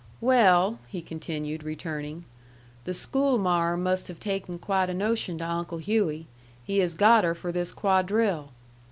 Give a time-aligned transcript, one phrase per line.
[0.19, 2.25] "Well," he continued, returning,
[2.85, 6.25] "the schoolmarm must have taken quite a notion to Uncle Hughey.
[6.63, 8.49] He has got her for this quadrille."